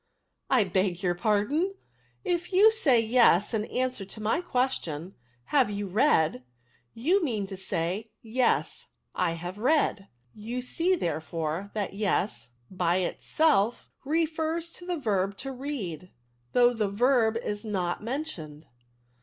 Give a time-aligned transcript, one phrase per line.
[0.49, 1.75] "I beg your pardon:
[2.23, 5.13] if you say yes, in answer to my question,
[5.45, 6.43] *Have you read
[6.95, 10.07] V you mean to say, * Yes, I have read :*
[10.49, 16.09] you see, therefore, that yes, by itself, refers to the verb to read,
[16.53, 18.65] though the verb is not mentioned.